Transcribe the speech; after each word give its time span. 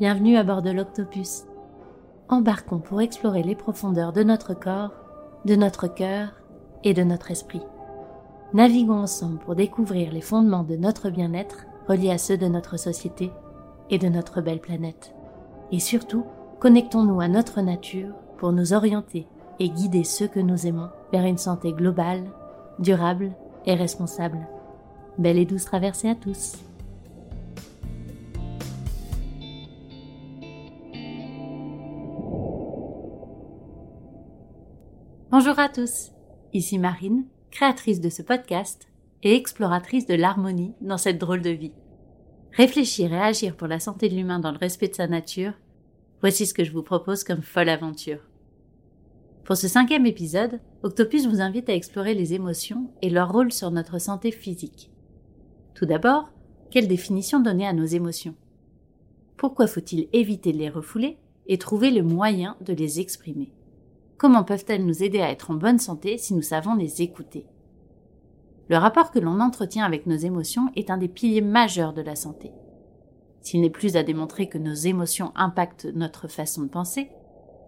bienvenue 0.00 0.36
à 0.36 0.42
bord 0.42 0.62
de 0.62 0.70
l'Octopus. 0.70 1.44
Embarquons 2.28 2.80
pour 2.80 3.00
explorer 3.00 3.44
les 3.44 3.54
profondeurs 3.54 4.12
de 4.12 4.24
notre 4.24 4.52
corps, 4.52 4.90
de 5.44 5.54
notre 5.54 5.86
cœur 5.86 6.32
et 6.82 6.94
de 6.94 7.04
notre 7.04 7.30
esprit. 7.30 7.62
Naviguons 8.54 9.02
ensemble 9.02 9.38
pour 9.38 9.54
découvrir 9.54 10.12
les 10.12 10.20
fondements 10.20 10.64
de 10.64 10.74
notre 10.74 11.10
bien-être 11.10 11.66
reliés 11.86 12.10
à 12.10 12.18
ceux 12.18 12.36
de 12.36 12.46
notre 12.46 12.76
société 12.76 13.30
et 13.88 13.98
de 13.98 14.08
notre 14.08 14.40
belle 14.40 14.60
planète. 14.60 15.14
Et 15.70 15.78
surtout, 15.78 16.24
connectons-nous 16.58 17.20
à 17.20 17.28
notre 17.28 17.60
nature 17.60 18.14
pour 18.38 18.50
nous 18.50 18.72
orienter 18.72 19.28
et 19.60 19.68
guider 19.68 20.02
ceux 20.02 20.26
que 20.26 20.40
nous 20.40 20.66
aimons 20.66 20.88
vers 21.12 21.24
une 21.24 21.38
santé 21.38 21.72
globale, 21.72 22.24
durable 22.80 23.30
et 23.64 23.74
responsable. 23.74 24.48
Belle 25.18 25.38
et 25.38 25.46
douce 25.46 25.66
traversée 25.66 26.08
à 26.08 26.16
tous. 26.16 26.56
Bonjour 35.36 35.58
à 35.58 35.68
tous, 35.68 36.12
ici 36.52 36.78
Marine, 36.78 37.24
créatrice 37.50 38.00
de 38.00 38.08
ce 38.08 38.22
podcast 38.22 38.86
et 39.24 39.34
exploratrice 39.34 40.06
de 40.06 40.14
l'harmonie 40.14 40.74
dans 40.80 40.96
cette 40.96 41.18
drôle 41.18 41.42
de 41.42 41.50
vie. 41.50 41.72
Réfléchir 42.52 43.12
et 43.12 43.20
agir 43.20 43.56
pour 43.56 43.66
la 43.66 43.80
santé 43.80 44.08
de 44.08 44.14
l'humain 44.14 44.38
dans 44.38 44.52
le 44.52 44.58
respect 44.58 44.86
de 44.86 44.94
sa 44.94 45.08
nature, 45.08 45.54
voici 46.20 46.46
ce 46.46 46.54
que 46.54 46.62
je 46.62 46.70
vous 46.70 46.84
propose 46.84 47.24
comme 47.24 47.42
folle 47.42 47.68
aventure. 47.68 48.20
Pour 49.42 49.56
ce 49.56 49.66
cinquième 49.66 50.06
épisode, 50.06 50.60
Octopus 50.84 51.26
vous 51.26 51.40
invite 51.40 51.68
à 51.68 51.74
explorer 51.74 52.14
les 52.14 52.34
émotions 52.34 52.88
et 53.02 53.10
leur 53.10 53.32
rôle 53.32 53.50
sur 53.50 53.72
notre 53.72 53.98
santé 53.98 54.30
physique. 54.30 54.92
Tout 55.74 55.84
d'abord, 55.84 56.30
quelle 56.70 56.86
définition 56.86 57.40
donner 57.40 57.66
à 57.66 57.72
nos 57.72 57.86
émotions? 57.86 58.36
Pourquoi 59.36 59.66
faut-il 59.66 60.08
éviter 60.12 60.52
de 60.52 60.58
les 60.58 60.70
refouler 60.70 61.18
et 61.48 61.58
trouver 61.58 61.90
le 61.90 62.04
moyen 62.04 62.56
de 62.60 62.72
les 62.72 63.00
exprimer? 63.00 63.50
Comment 64.24 64.42
peuvent-elles 64.42 64.86
nous 64.86 65.02
aider 65.02 65.20
à 65.20 65.30
être 65.30 65.50
en 65.50 65.54
bonne 65.54 65.78
santé 65.78 66.16
si 66.16 66.32
nous 66.32 66.40
savons 66.40 66.76
les 66.76 67.02
écouter? 67.02 67.46
Le 68.70 68.78
rapport 68.78 69.10
que 69.10 69.18
l'on 69.18 69.38
entretient 69.38 69.84
avec 69.84 70.06
nos 70.06 70.16
émotions 70.16 70.70
est 70.76 70.88
un 70.88 70.96
des 70.96 71.08
piliers 71.08 71.42
majeurs 71.42 71.92
de 71.92 72.00
la 72.00 72.16
santé. 72.16 72.50
S'il 73.42 73.60
n'est 73.60 73.68
plus 73.68 73.96
à 73.96 74.02
démontrer 74.02 74.48
que 74.48 74.56
nos 74.56 74.72
émotions 74.72 75.30
impactent 75.34 75.84
notre 75.94 76.26
façon 76.26 76.62
de 76.62 76.68
penser, 76.68 77.10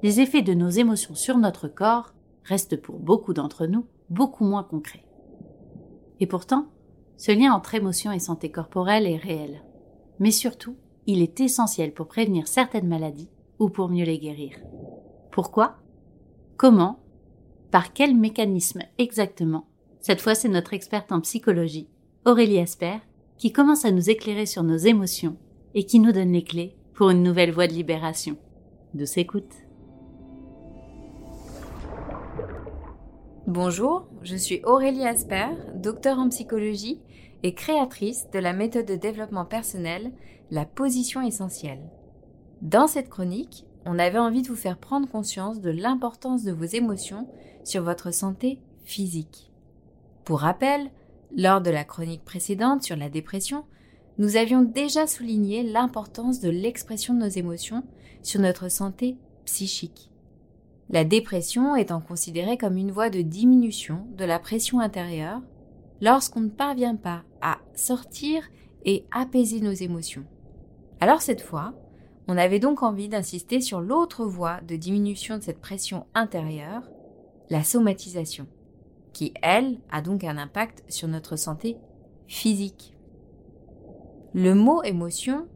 les 0.03 0.21
effets 0.21 0.41
de 0.41 0.55
nos 0.55 0.71
émotions 0.71 1.15
sur 1.15 1.37
notre 1.37 1.69
corps 1.69 2.15
restent 2.45 2.81
pour 2.81 3.01
beaucoup 3.01 3.35
d'entre 3.35 3.67
nous 3.67 3.85
beaucoup 4.09 4.47
moins 4.47 4.65
concrets. 4.65 5.05
Et 6.21 6.27
pourtant, 6.27 6.69
ce 7.19 7.33
lien 7.33 7.53
entre 7.53 7.75
émotion 7.75 8.13
et 8.13 8.19
santé 8.19 8.51
corporelle 8.51 9.07
est 9.07 9.19
réel. 9.19 9.63
Mais 10.21 10.31
surtout, 10.31 10.77
il 11.07 11.21
est 11.21 11.39
essentiel 11.39 11.93
pour 11.93 12.09
prévenir 12.09 12.49
certaines 12.49 12.89
maladies 12.89 13.29
ou 13.59 13.69
pour 13.69 13.91
mieux 13.91 14.07
les 14.07 14.19
guérir. 14.19 14.57
Pourquoi? 15.31 15.77
Comment? 16.57 16.99
Par 17.71 17.93
quel 17.93 18.17
mécanisme 18.17 18.81
exactement? 18.97 19.67
Cette 20.01 20.23
fois, 20.23 20.35
c'est 20.35 20.49
notre 20.49 20.73
experte 20.73 21.13
en 21.13 21.21
psychologie, 21.21 21.87
Aurélie 22.25 22.61
Asper, 22.61 22.97
qui 23.37 23.53
commence 23.53 23.85
à 23.85 23.91
nous 23.91 24.09
éclairer 24.09 24.47
sur 24.47 24.63
nos 24.63 24.79
émotions 24.79 25.37
et 25.75 25.85
qui 25.85 26.01
nous 26.01 26.13
donne 26.13 26.33
les 26.33 26.45
clés 26.45 26.75
pour 26.95 27.11
une 27.11 27.23
nouvelle 27.23 27.53
voie 27.53 27.67
de 27.67 27.75
libération. 27.75 28.39
De 28.95 29.05
s'écoute. 29.05 29.53
Bonjour, 33.47 34.07
je 34.23 34.37
suis 34.37 34.63
Aurélie 34.65 35.07
Asper, 35.07 35.49
docteur 35.75 36.19
en 36.19 36.31
psychologie 36.31 37.03
et 37.43 37.53
créatrice 37.53 38.31
de 38.33 38.39
la 38.39 38.55
méthode 38.55 38.87
de 38.87 38.97
développement 38.97 39.45
personnel, 39.45 40.11
la 40.51 40.65
position 40.65 41.21
essentielle. 41.21 41.91
Dans 42.63 42.87
cette 42.87 43.11
chronique, 43.11 43.67
on 43.87 43.99
avait 43.99 44.19
envie 44.19 44.43
de 44.43 44.49
vous 44.49 44.57
faire 44.57 44.79
prendre 44.79 45.09
conscience 45.09 45.61
de 45.61 45.71
l'importance 45.71 46.43
de 46.43 46.53
vos 46.53 46.65
émotions 46.65 47.29
sur 47.65 47.83
votre 47.83 48.13
santé 48.13 48.61
physique. 48.85 49.53
Pour 50.25 50.41
rappel, 50.41 50.91
lors 51.35 51.61
de 51.61 51.71
la 51.71 51.85
chronique 51.85 52.25
précédente 52.25 52.83
sur 52.83 52.97
la 52.97 53.09
dépression, 53.09 53.65
nous 54.19 54.37
avions 54.37 54.63
déjà 54.63 55.07
souligné 55.07 55.63
l'importance 55.63 56.41
de 56.41 56.51
l'expression 56.51 57.15
de 57.15 57.21
nos 57.21 57.29
émotions 57.29 57.85
sur 58.23 58.41
notre 58.41 58.69
santé 58.69 59.17
psychique. 59.45 60.11
La 60.91 61.05
dépression 61.05 61.77
étant 61.77 62.01
considérée 62.01 62.57
comme 62.57 62.77
une 62.77 62.91
voie 62.91 63.11
de 63.11 63.21
diminution 63.21 64.07
de 64.17 64.25
la 64.25 64.39
pression 64.39 64.81
intérieure 64.81 65.43
lorsqu'on 66.01 66.41
ne 66.41 66.49
parvient 66.49 66.97
pas 66.97 67.23
à 67.41 67.59
sortir 67.75 68.43
et 68.85 69.05
apaiser 69.13 69.61
nos 69.61 69.73
émotions. 69.73 70.25
Alors 71.01 71.23
cette 71.23 71.43
fois, 71.43 71.75
on 72.29 72.37
avait 72.37 72.59
donc 72.59 72.83
envie 72.83 73.09
d'insister 73.09 73.61
sur 73.61 73.81
l'autre 73.81 74.25
voie 74.25 74.61
de 74.67 74.77
diminution 74.77 75.39
de 75.39 75.43
cette 75.43 75.61
pression 75.61 76.07
intérieure, 76.15 76.83
la 77.51 77.63
somatisation, 77.63 78.47
qui, 79.13 79.33
elle, 79.43 79.79
a 79.91 80.03
donc 80.03 80.25
un 80.25 80.37
impact 80.37 80.83
sur 80.89 81.09
notre 81.09 81.37
santé 81.37 81.77
physique. 82.27 82.97
Le 84.35 84.55
mot 84.55 84.83
émotion 84.83 85.47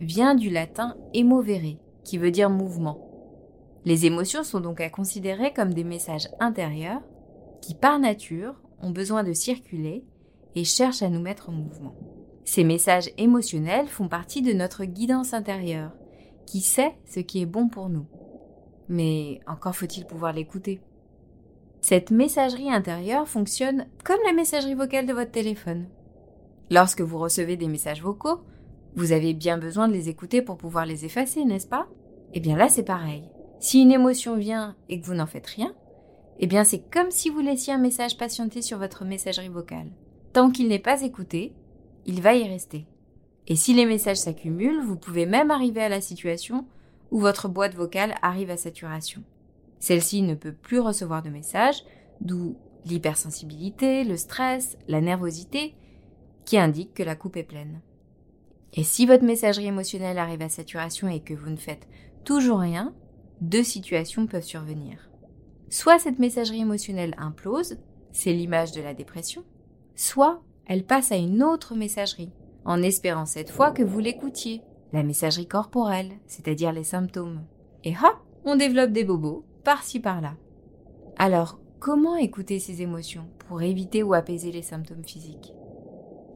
vient 0.00 0.34
du 0.34 0.50
latin 0.50 0.96
emovere, 1.14 1.78
qui 2.04 2.18
veut 2.18 2.30
dire 2.30 2.50
mouvement. 2.50 3.04
Les 3.84 4.04
émotions 4.04 4.44
sont 4.44 4.60
donc 4.60 4.80
à 4.80 4.90
considérer 4.90 5.52
comme 5.54 5.72
des 5.72 5.84
messages 5.84 6.28
intérieurs 6.40 7.02
qui, 7.62 7.74
par 7.74 7.98
nature, 7.98 8.54
ont 8.82 8.90
besoin 8.90 9.24
de 9.24 9.32
circuler 9.32 10.04
et 10.54 10.64
cherchent 10.64 11.02
à 11.02 11.08
nous 11.08 11.20
mettre 11.20 11.48
en 11.48 11.52
mouvement. 11.52 11.94
Ces 12.44 12.64
messages 12.64 13.10
émotionnels 13.18 13.88
font 13.88 14.08
partie 14.08 14.42
de 14.42 14.52
notre 14.52 14.84
guidance 14.84 15.34
intérieure 15.34 15.92
qui 16.48 16.60
sait 16.60 16.94
ce 17.06 17.20
qui 17.20 17.42
est 17.42 17.46
bon 17.46 17.68
pour 17.68 17.90
nous. 17.90 18.06
Mais 18.88 19.40
encore 19.46 19.76
faut-il 19.76 20.06
pouvoir 20.06 20.32
l'écouter. 20.32 20.80
Cette 21.82 22.10
messagerie 22.10 22.72
intérieure 22.72 23.28
fonctionne 23.28 23.86
comme 24.02 24.18
la 24.26 24.32
messagerie 24.32 24.74
vocale 24.74 25.06
de 25.06 25.12
votre 25.12 25.30
téléphone. 25.30 25.88
Lorsque 26.70 27.02
vous 27.02 27.18
recevez 27.18 27.56
des 27.56 27.68
messages 27.68 28.02
vocaux, 28.02 28.40
vous 28.96 29.12
avez 29.12 29.34
bien 29.34 29.58
besoin 29.58 29.88
de 29.88 29.92
les 29.92 30.08
écouter 30.08 30.42
pour 30.42 30.56
pouvoir 30.56 30.86
les 30.86 31.04
effacer, 31.04 31.44
n'est-ce 31.44 31.68
pas? 31.68 31.86
Eh 32.32 32.40
bien 32.40 32.56
là, 32.56 32.68
c'est 32.68 32.82
pareil. 32.82 33.24
Si 33.60 33.82
une 33.82 33.92
émotion 33.92 34.36
vient 34.36 34.74
et 34.88 35.00
que 35.00 35.06
vous 35.06 35.14
n'en 35.14 35.26
faites 35.26 35.46
rien, 35.46 35.74
eh 36.38 36.46
bien 36.46 36.64
c'est 36.64 36.82
comme 36.90 37.10
si 37.10 37.28
vous 37.28 37.40
laissiez 37.40 37.74
un 37.74 37.78
message 37.78 38.16
patienter 38.16 38.62
sur 38.62 38.78
votre 38.78 39.04
messagerie 39.04 39.48
vocale. 39.48 39.90
Tant 40.32 40.50
qu'il 40.50 40.68
n'est 40.68 40.78
pas 40.78 41.02
écouté, 41.02 41.52
il 42.06 42.22
va 42.22 42.34
y 42.34 42.44
rester. 42.48 42.86
Et 43.48 43.56
si 43.56 43.72
les 43.72 43.86
messages 43.86 44.18
s'accumulent, 44.18 44.84
vous 44.84 44.96
pouvez 44.96 45.24
même 45.24 45.50
arriver 45.50 45.80
à 45.80 45.88
la 45.88 46.02
situation 46.02 46.66
où 47.10 47.18
votre 47.18 47.48
boîte 47.48 47.74
vocale 47.74 48.14
arrive 48.20 48.50
à 48.50 48.58
saturation. 48.58 49.22
Celle-ci 49.80 50.20
ne 50.20 50.34
peut 50.34 50.52
plus 50.52 50.80
recevoir 50.80 51.22
de 51.22 51.30
messages, 51.30 51.82
d'où 52.20 52.56
l'hypersensibilité, 52.84 54.04
le 54.04 54.18
stress, 54.18 54.76
la 54.86 55.00
nervosité, 55.00 55.74
qui 56.44 56.58
indiquent 56.58 56.94
que 56.94 57.02
la 57.02 57.16
coupe 57.16 57.38
est 57.38 57.42
pleine. 57.42 57.80
Et 58.74 58.84
si 58.84 59.06
votre 59.06 59.24
messagerie 59.24 59.66
émotionnelle 59.66 60.18
arrive 60.18 60.42
à 60.42 60.50
saturation 60.50 61.08
et 61.08 61.20
que 61.20 61.34
vous 61.34 61.48
ne 61.48 61.56
faites 61.56 61.88
toujours 62.24 62.60
rien, 62.60 62.94
deux 63.40 63.62
situations 63.62 64.26
peuvent 64.26 64.42
survenir. 64.42 65.08
Soit 65.70 65.98
cette 65.98 66.18
messagerie 66.18 66.60
émotionnelle 66.60 67.14
implose, 67.16 67.78
c'est 68.12 68.32
l'image 68.32 68.72
de 68.72 68.82
la 68.82 68.92
dépression, 68.92 69.44
soit 69.94 70.42
elle 70.66 70.84
passe 70.84 71.12
à 71.12 71.16
une 71.16 71.42
autre 71.42 71.74
messagerie, 71.74 72.30
en 72.64 72.82
espérant 72.82 73.26
cette 73.26 73.50
fois 73.50 73.70
que 73.70 73.82
vous 73.82 73.98
l'écoutiez, 73.98 74.62
la 74.92 75.02
messagerie 75.02 75.46
corporelle, 75.46 76.12
c'est-à-dire 76.26 76.72
les 76.72 76.84
symptômes. 76.84 77.42
Et 77.84 77.92
hop, 77.92 78.16
on 78.44 78.56
développe 78.56 78.92
des 78.92 79.04
bobos, 79.04 79.44
par-ci 79.64 80.00
par-là. 80.00 80.34
Alors, 81.16 81.58
comment 81.78 82.16
écouter 82.16 82.58
ces 82.58 82.82
émotions 82.82 83.26
pour 83.46 83.62
éviter 83.62 84.02
ou 84.02 84.14
apaiser 84.14 84.52
les 84.52 84.62
symptômes 84.62 85.04
physiques? 85.04 85.54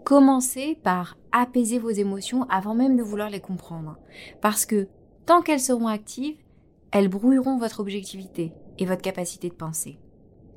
Commencez 0.04 0.78
par 0.82 1.16
apaiser 1.30 1.78
vos 1.78 1.90
émotions 1.90 2.44
avant 2.50 2.74
même 2.74 2.96
de 2.96 3.02
vouloir 3.02 3.30
les 3.30 3.40
comprendre, 3.40 3.98
parce 4.40 4.66
que 4.66 4.88
tant 5.26 5.42
qu'elles 5.42 5.60
seront 5.60 5.86
actives, 5.86 6.36
elles 6.90 7.08
brouilleront 7.08 7.56
votre 7.56 7.80
objectivité 7.80 8.52
et 8.78 8.84
votre 8.84 9.02
capacité 9.02 9.48
de 9.48 9.54
penser. 9.54 9.98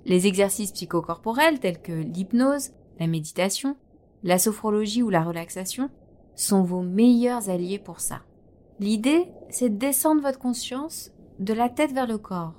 Les 0.06 0.28
exercices 0.28 0.72
psychocorporels 0.72 1.60
tels 1.60 1.81
que 1.81 1.94
l'hypnose, 1.94 2.72
la 3.00 3.07
méditation, 3.07 3.78
la 4.25 4.39
sophrologie 4.39 5.04
ou 5.04 5.10
la 5.10 5.24
relaxation 5.24 5.89
sont 6.36 6.63
vos 6.63 6.81
meilleurs 6.81 7.50
alliés 7.50 7.80
pour 7.80 8.01
ça. 8.01 8.24
L'idée, 8.80 9.27
c'est 9.50 9.69
de 9.69 9.77
descendre 9.77 10.22
votre 10.22 10.39
conscience 10.39 11.12
de 11.39 11.54
la 11.54 11.69
tête 11.69 11.94
vers 11.94 12.07
le 12.07 12.18
corps 12.18 12.56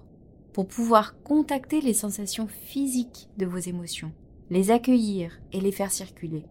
pour 0.54 0.66
pouvoir 0.66 1.20
contacter 1.22 1.82
les 1.82 1.92
sensations 1.92 2.46
physiques 2.46 3.28
de 3.36 3.44
vos 3.44 3.58
émotions, 3.58 4.12
les 4.48 4.70
accueillir 4.70 5.38
et 5.52 5.60
les 5.60 5.72
faire 5.72 5.90
circuler. 5.90 6.46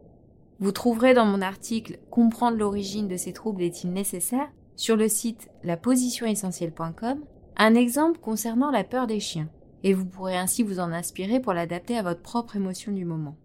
Vous 0.60 0.72
trouverez 0.72 1.14
dans 1.14 1.26
mon 1.26 1.42
article 1.42 1.98
Comprendre 2.12 2.58
l'origine 2.58 3.08
de 3.08 3.18
ces 3.18 3.34
troubles 3.34 3.64
est-il 3.64 3.92
nécessaire? 3.92 4.50
sur 4.76 4.98
le 4.98 5.08
site 5.08 5.50
lapositionessentielle.com 5.64 7.24
un 7.58 7.76
exemple 7.76 8.20
concernant 8.20 8.70
la 8.70 8.84
peur 8.84 9.08
des 9.08 9.22
chiens 9.22 9.50
et 9.84 9.94
vous 9.94 10.06
pourrez 10.06 10.36
ainsi 10.36 10.62
vous 10.62 10.80
en 10.80 10.92
inspirer 10.92 11.40
pour 11.40 11.54
l'adapter 11.54 11.98
à 11.98 12.04
votre 12.04 12.22
propre 12.22 12.58
émotion 12.58 12.92
du 12.92 13.06
moment. 13.06 13.38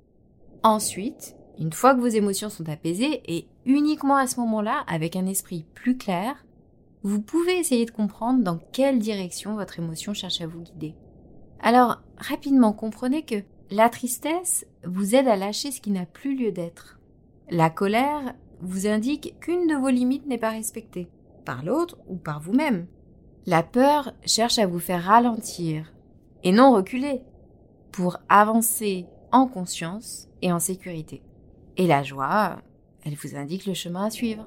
Ensuite, 0.64 1.36
une 1.60 1.74
fois 1.74 1.94
que 1.94 2.00
vos 2.00 2.06
émotions 2.06 2.48
sont 2.48 2.68
apaisées, 2.70 3.22
et 3.26 3.46
uniquement 3.66 4.16
à 4.16 4.26
ce 4.26 4.40
moment-là, 4.40 4.82
avec 4.88 5.14
un 5.14 5.26
esprit 5.26 5.66
plus 5.74 5.98
clair, 5.98 6.46
vous 7.02 7.20
pouvez 7.20 7.58
essayer 7.58 7.84
de 7.84 7.90
comprendre 7.90 8.42
dans 8.42 8.58
quelle 8.72 8.98
direction 8.98 9.54
votre 9.54 9.78
émotion 9.78 10.14
cherche 10.14 10.40
à 10.40 10.46
vous 10.46 10.62
guider. 10.62 10.94
Alors, 11.60 12.00
rapidement, 12.16 12.72
comprenez 12.72 13.22
que 13.22 13.42
la 13.70 13.90
tristesse 13.90 14.66
vous 14.84 15.14
aide 15.14 15.28
à 15.28 15.36
lâcher 15.36 15.70
ce 15.70 15.82
qui 15.82 15.90
n'a 15.90 16.06
plus 16.06 16.34
lieu 16.34 16.50
d'être. 16.50 16.98
La 17.50 17.68
colère 17.68 18.34
vous 18.62 18.86
indique 18.86 19.34
qu'une 19.40 19.66
de 19.66 19.74
vos 19.74 19.90
limites 19.90 20.26
n'est 20.26 20.38
pas 20.38 20.50
respectée, 20.50 21.10
par 21.44 21.62
l'autre 21.62 21.98
ou 22.08 22.16
par 22.16 22.40
vous-même. 22.40 22.86
La 23.44 23.62
peur 23.62 24.12
cherche 24.24 24.58
à 24.58 24.66
vous 24.66 24.80
faire 24.80 25.04
ralentir, 25.04 25.92
et 26.42 26.52
non 26.52 26.72
reculer, 26.72 27.20
pour 27.92 28.16
avancer 28.30 29.06
en 29.30 29.46
conscience 29.46 30.28
et 30.40 30.52
en 30.52 30.58
sécurité. 30.58 31.22
Et 31.80 31.86
la 31.86 32.02
joie, 32.02 32.58
elle 33.06 33.14
vous 33.14 33.36
indique 33.36 33.64
le 33.64 33.72
chemin 33.72 34.04
à 34.04 34.10
suivre. 34.10 34.46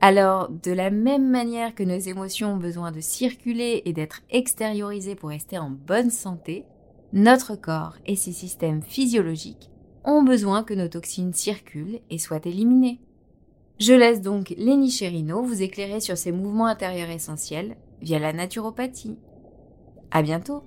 Alors, 0.00 0.48
de 0.48 0.72
la 0.72 0.90
même 0.90 1.30
manière 1.30 1.72
que 1.72 1.84
nos 1.84 2.00
émotions 2.00 2.54
ont 2.54 2.56
besoin 2.56 2.90
de 2.90 3.00
circuler 3.00 3.82
et 3.84 3.92
d'être 3.92 4.22
extériorisées 4.28 5.14
pour 5.14 5.28
rester 5.28 5.56
en 5.56 5.70
bonne 5.70 6.10
santé, 6.10 6.64
notre 7.12 7.54
corps 7.54 7.96
et 8.06 8.16
ses 8.16 8.32
systèmes 8.32 8.82
physiologiques 8.82 9.70
ont 10.02 10.24
besoin 10.24 10.64
que 10.64 10.74
nos 10.74 10.88
toxines 10.88 11.32
circulent 11.32 12.00
et 12.10 12.18
soient 12.18 12.44
éliminées. 12.44 13.00
Je 13.78 13.92
laisse 13.92 14.20
donc 14.20 14.52
Léni 14.58 14.90
Cherino 14.90 15.44
vous 15.44 15.62
éclairer 15.62 16.00
sur 16.00 16.18
ces 16.18 16.32
mouvements 16.32 16.66
intérieurs 16.66 17.10
essentiels 17.10 17.76
via 18.00 18.18
la 18.18 18.32
naturopathie. 18.32 19.16
À 20.10 20.22
bientôt! 20.22 20.64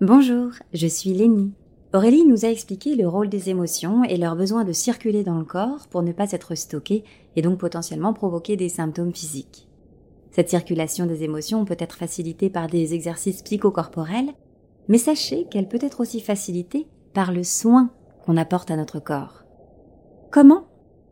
Bonjour, 0.00 0.52
je 0.72 0.86
suis 0.86 1.12
Lénie. 1.12 1.50
Aurélie 1.92 2.24
nous 2.24 2.44
a 2.44 2.50
expliqué 2.50 2.94
le 2.94 3.08
rôle 3.08 3.28
des 3.28 3.50
émotions 3.50 4.04
et 4.04 4.16
leur 4.16 4.36
besoin 4.36 4.62
de 4.62 4.70
circuler 4.70 5.24
dans 5.24 5.40
le 5.40 5.44
corps 5.44 5.88
pour 5.88 6.04
ne 6.04 6.12
pas 6.12 6.30
être 6.30 6.54
stockées 6.54 7.02
et 7.34 7.42
donc 7.42 7.58
potentiellement 7.58 8.12
provoquer 8.12 8.54
des 8.54 8.68
symptômes 8.68 9.12
physiques. 9.12 9.68
Cette 10.30 10.50
circulation 10.50 11.04
des 11.06 11.24
émotions 11.24 11.64
peut 11.64 11.76
être 11.80 11.96
facilitée 11.96 12.48
par 12.48 12.68
des 12.68 12.94
exercices 12.94 13.42
psychocorporels, 13.42 14.34
mais 14.86 14.98
sachez 14.98 15.46
qu'elle 15.50 15.66
peut 15.66 15.80
être 15.82 15.98
aussi 15.98 16.20
facilitée 16.20 16.86
par 17.12 17.32
le 17.32 17.42
soin 17.42 17.90
qu'on 18.24 18.36
apporte 18.36 18.70
à 18.70 18.76
notre 18.76 19.00
corps. 19.00 19.42
Comment? 20.30 20.68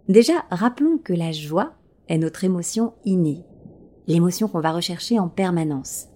Déjà, 0.08 0.44
rappelons 0.48 0.98
que 0.98 1.12
la 1.12 1.32
joie 1.32 1.72
est 2.06 2.18
notre 2.18 2.44
émotion 2.44 2.92
innée, 3.04 3.42
l'émotion 4.06 4.46
qu'on 4.46 4.60
va 4.60 4.70
rechercher 4.70 5.18
en 5.18 5.26
permanence. 5.26 6.06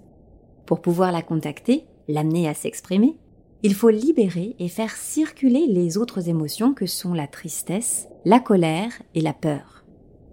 Pour 0.66 0.81
pouvoir 0.81 1.11
la 1.11 1.23
contacter, 1.23 1.88
l'amener 2.12 2.48
à 2.48 2.54
s'exprimer, 2.54 3.16
il 3.62 3.74
faut 3.74 3.90
libérer 3.90 4.56
et 4.58 4.68
faire 4.68 4.96
circuler 4.96 5.66
les 5.66 5.98
autres 5.98 6.28
émotions 6.28 6.72
que 6.72 6.86
sont 6.86 7.12
la 7.12 7.26
tristesse, 7.26 8.08
la 8.24 8.40
colère 8.40 8.92
et 9.14 9.20
la 9.20 9.34
peur. 9.34 9.84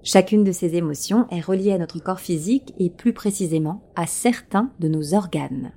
Chacune 0.04 0.46
de 0.46 0.54
ces 0.54 0.76
émotions 0.76 1.28
est 1.30 1.42
reliée 1.42 1.74
à 1.74 1.78
notre 1.78 2.00
corps 2.00 2.22
physique 2.22 2.74
et 2.80 2.90
plus 2.90 3.12
précisément 3.12 3.82
à 3.98 4.08
certains 4.08 4.72
de 4.80 4.88
nos 4.88 5.14
organes. 5.14 5.74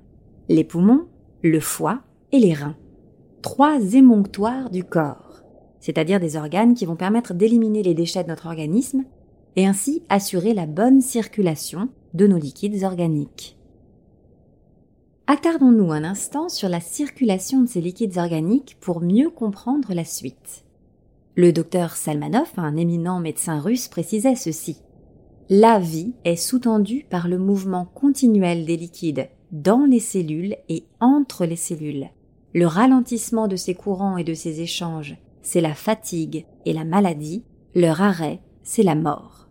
Les 0.48 0.62
poumons, 0.62 1.06
le 1.42 1.58
foie 1.58 2.02
et 2.30 2.38
les 2.38 2.54
reins. 2.54 2.76
Trois 3.42 3.94
émonctoires 3.94 4.70
du 4.70 4.84
corps, 4.84 5.42
c'est-à-dire 5.80 6.20
des 6.20 6.36
organes 6.36 6.74
qui 6.74 6.86
vont 6.86 6.94
permettre 6.94 7.34
d'éliminer 7.34 7.82
les 7.82 7.94
déchets 7.94 8.22
de 8.22 8.28
notre 8.28 8.46
organisme 8.46 9.04
et 9.56 9.66
ainsi 9.66 10.04
assurer 10.08 10.54
la 10.54 10.66
bonne 10.66 11.00
circulation 11.00 11.88
de 12.14 12.28
nos 12.28 12.38
liquides 12.38 12.84
organiques. 12.84 13.56
Attardons-nous 15.32 15.92
un 15.92 16.02
instant 16.02 16.48
sur 16.48 16.68
la 16.68 16.80
circulation 16.80 17.62
de 17.62 17.68
ces 17.68 17.80
liquides 17.80 18.18
organiques 18.18 18.76
pour 18.80 19.00
mieux 19.00 19.30
comprendre 19.30 19.94
la 19.94 20.04
suite. 20.04 20.64
Le 21.36 21.52
docteur 21.52 21.94
Salmanov, 21.94 22.48
un 22.56 22.76
éminent 22.76 23.20
médecin 23.20 23.60
russe, 23.60 23.86
précisait 23.86 24.34
ceci. 24.34 24.78
La 25.48 25.78
vie 25.78 26.14
est 26.24 26.34
sous-tendue 26.34 27.06
par 27.08 27.28
le 27.28 27.38
mouvement 27.38 27.84
continuel 27.84 28.64
des 28.64 28.76
liquides 28.76 29.28
dans 29.52 29.84
les 29.84 30.00
cellules 30.00 30.56
et 30.68 30.82
entre 30.98 31.46
les 31.46 31.54
cellules. 31.54 32.08
Le 32.52 32.66
ralentissement 32.66 33.46
de 33.46 33.54
ces 33.54 33.76
courants 33.76 34.16
et 34.16 34.24
de 34.24 34.34
ces 34.34 34.60
échanges, 34.62 35.16
c'est 35.42 35.60
la 35.60 35.74
fatigue 35.74 36.44
et 36.66 36.72
la 36.72 36.82
maladie, 36.82 37.44
leur 37.76 38.02
arrêt, 38.02 38.40
c'est 38.64 38.82
la 38.82 38.96
mort. 38.96 39.46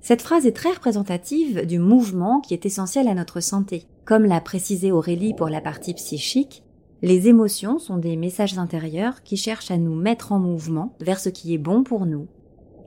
Cette 0.00 0.22
phrase 0.22 0.46
est 0.46 0.56
très 0.56 0.72
représentative 0.72 1.66
du 1.66 1.78
mouvement 1.78 2.40
qui 2.40 2.54
est 2.54 2.64
essentiel 2.64 3.08
à 3.08 3.14
notre 3.14 3.40
santé. 3.40 3.84
Comme 4.04 4.24
l'a 4.24 4.40
précisé 4.40 4.90
Aurélie 4.90 5.34
pour 5.34 5.48
la 5.48 5.60
partie 5.60 5.94
psychique, 5.94 6.64
les 7.02 7.28
émotions 7.28 7.78
sont 7.78 7.98
des 7.98 8.16
messages 8.16 8.58
intérieurs 8.58 9.22
qui 9.22 9.36
cherchent 9.36 9.70
à 9.70 9.76
nous 9.76 9.94
mettre 9.94 10.32
en 10.32 10.38
mouvement 10.38 10.94
vers 11.00 11.20
ce 11.20 11.28
qui 11.28 11.54
est 11.54 11.58
bon 11.58 11.84
pour 11.84 12.06
nous. 12.06 12.26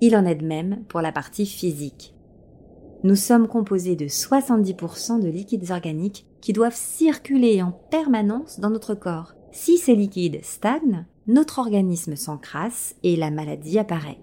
Il 0.01 0.15
en 0.17 0.25
est 0.25 0.35
de 0.35 0.45
même 0.45 0.83
pour 0.89 1.01
la 1.01 1.13
partie 1.13 1.45
physique. 1.45 2.13
Nous 3.03 3.15
sommes 3.15 3.47
composés 3.47 3.95
de 3.95 4.06
70% 4.06 5.21
de 5.21 5.27
liquides 5.27 5.71
organiques 5.71 6.25
qui 6.41 6.53
doivent 6.53 6.75
circuler 6.75 7.62
en 7.62 7.71
permanence 7.71 8.59
dans 8.59 8.69
notre 8.69 8.94
corps. 8.94 9.35
Si 9.51 9.77
ces 9.77 9.95
liquides 9.95 10.44
stagnent, 10.44 11.06
notre 11.27 11.59
organisme 11.59 12.15
s'encrasse 12.15 12.95
et 13.03 13.15
la 13.15 13.31
maladie 13.31 13.79
apparaît. 13.79 14.19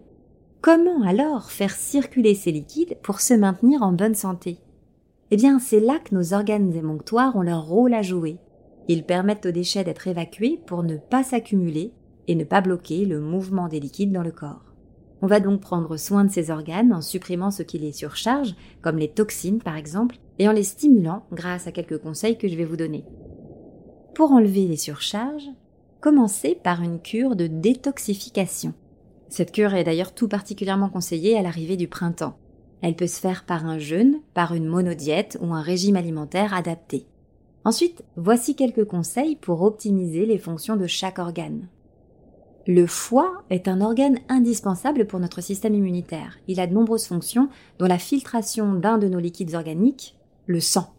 Comment 0.61 1.03
alors 1.03 1.51
faire 1.51 1.75
circuler 1.75 2.35
ces 2.35 2.53
liquides 2.53 2.99
pour 3.03 3.21
se 3.21 3.35
maintenir 3.35 3.83
en 3.83 3.93
bonne 3.93 4.15
santé? 4.15 4.59
Eh 5.35 5.59
c'est 5.61 5.81
là 5.81 5.99
que 5.99 6.15
nos 6.15 6.35
organes 6.35 6.75
émonctoires 6.75 7.37
ont 7.37 7.43
leur 7.43 7.67
rôle 7.67 7.95
à 7.95 8.03
jouer. 8.03 8.37
Ils 8.89 9.05
permettent 9.05 9.47
aux 9.47 9.51
déchets 9.51 9.83
d'être 9.83 10.07
évacués 10.07 10.61
pour 10.67 10.83
ne 10.83 10.97
pas 10.97 11.23
s'accumuler 11.23 11.95
et 12.29 12.35
ne 12.35 12.45
pas 12.45 12.61
bloquer 12.61 13.07
le 13.07 13.19
mouvement 13.19 13.69
des 13.69 13.81
liquides 13.81 14.13
dans 14.13 14.23
le 14.23 14.31
corps. 14.31 14.75
On 15.23 15.27
va 15.27 15.41
donc 15.41 15.63
prendre 15.63 15.97
soin 15.97 16.25
de 16.25 16.31
ces 16.31 16.51
organes 16.51 16.93
en 16.93 17.01
supprimant 17.01 17.51
ce 17.51 17.63
qui 17.63 17.79
les 17.79 17.93
surcharge, 17.93 18.55
comme 18.83 18.99
les 18.99 19.09
toxines 19.09 19.63
par 19.63 19.77
exemple, 19.77 20.17
et 20.39 20.49
en 20.49 20.53
les 20.53 20.65
stimulant 20.65 21.25
grâce 21.33 21.67
à 21.67 21.73
quelques 21.73 21.99
conseils 21.99 22.37
que 22.37 22.49
je 22.49 22.57
vais 22.57 22.65
vous 22.67 22.77
donner. 22.77 23.05
Pour 24.15 24.33
enlever 24.33 24.67
les 24.67 24.77
surcharges, 24.77 25.49
commencez 26.01 26.59
par 26.63 26.83
une 26.83 27.01
cure 27.01 27.37
de 27.37 27.47
détoxification. 27.47 28.75
Cette 29.31 29.53
cure 29.53 29.75
est 29.75 29.85
d'ailleurs 29.85 30.13
tout 30.13 30.29
particulièrement 30.29 30.91
conseillée 30.91 31.39
à 31.39 31.43
l'arrivée 31.43 31.79
du 31.79 31.89
printemps. 31.89 32.37
Elle 32.83 32.97
peut 32.97 33.07
se 33.07 33.21
faire 33.21 33.45
par 33.45 33.65
un 33.65 33.79
jeûne, 33.79 34.19
par 34.35 34.55
une 34.55 34.67
monodiète 34.67 35.39
ou 35.41 35.55
un 35.55 35.63
régime 35.63 35.97
alimentaire 35.97 36.53
adapté. 36.53 37.07
Ensuite, 37.65 38.03
voici 38.17 38.57
quelques 38.57 38.85
conseils 38.85 39.37
pour 39.37 39.63
optimiser 39.63 40.27
les 40.27 40.39
fonctions 40.39 40.77
de 40.77 40.89
chaque 40.89 41.21
organe. 41.21 41.69
Le 42.67 42.87
foie 42.87 43.43
est 43.51 43.69
un 43.69 43.81
organe 43.81 44.19
indispensable 44.29 45.07
pour 45.07 45.21
notre 45.21 45.41
système 45.41 45.75
immunitaire. 45.75 46.39
Il 46.49 46.61
a 46.61 46.67
de 46.67 46.75
nombreuses 46.75 47.07
fonctions, 47.07 47.49
dont 47.79 47.87
la 47.87 47.99
filtration 47.99 48.75
d'un 48.75 48.99
de 48.99 49.09
nos 49.09 49.21
liquides 49.21 49.55
organiques, 49.55 50.17
le 50.47 50.61
sang. 50.61 50.93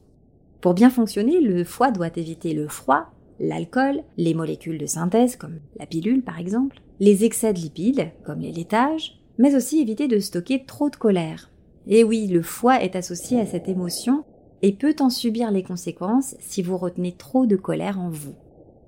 Pour 0.62 0.74
bien 0.74 0.90
fonctionner, 0.90 1.42
le 1.42 1.66
foie 1.66 1.92
doit 1.92 2.18
éviter 2.18 2.54
le 2.54 2.70
froid, 2.70 3.12
l'alcool, 3.40 4.04
les 4.18 4.34
molécules 4.34 4.78
de 4.78 4.86
synthèse, 4.86 5.36
comme 5.36 5.60
la 5.78 5.86
pilule 5.86 6.22
par 6.22 6.40
exemple, 6.40 6.82
les 7.00 7.26
excès 7.26 7.54
de 7.54 7.60
lipides, 7.60 8.12
comme 8.26 8.40
les 8.40 8.52
laitages, 8.52 9.20
mais 9.38 9.56
aussi 9.56 9.80
éviter 9.80 10.08
de 10.08 10.20
stocker 10.20 10.64
trop 10.66 10.90
de 10.90 10.96
colère, 10.96 11.50
et 11.88 12.04
oui, 12.04 12.28
le 12.28 12.42
foie 12.42 12.82
est 12.82 12.96
associé 12.96 13.40
à 13.40 13.46
cette 13.46 13.68
émotion 13.68 14.24
et 14.62 14.74
peut 14.74 14.96
en 15.00 15.10
subir 15.10 15.52
les 15.52 15.64
conséquences 15.64 16.36
si 16.40 16.62
vous 16.62 16.78
retenez 16.78 17.14
trop 17.14 17.46
de 17.46 17.58
colère 17.58 18.00
en 18.00 18.10
vous. 18.10 18.36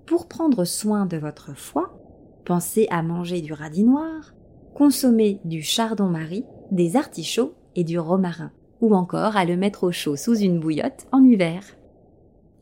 Pour 0.06 0.28
prendre 0.28 0.64
soin 0.64 1.06
de 1.06 1.18
votre 1.18 1.56
foie, 1.56 1.98
pensez 2.46 2.88
à 2.90 3.02
manger 3.04 3.42
du 3.42 3.52
radis 3.52 3.84
noir, 3.84 4.34
consommer 4.74 5.40
du 5.44 5.62
chardon-marie, 5.62 6.46
des 6.72 6.96
artichauts 6.96 7.54
et 7.76 7.84
du 7.84 8.00
romarin, 8.00 8.52
ou 8.82 8.96
encore 8.96 9.36
à 9.36 9.46
le 9.46 9.58
mettre 9.58 9.84
au 9.84 9.92
chaud 9.92 10.16
sous 10.16 10.38
une 10.38 10.60
bouillotte 10.60 11.08
en 11.12 11.24
hiver. 11.24 11.64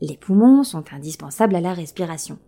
Les 0.00 0.16
poumons 0.16 0.64
sont 0.64 0.84
indispensables 0.92 1.54
à 1.54 1.60
la 1.60 1.72
respiration. 1.72 2.38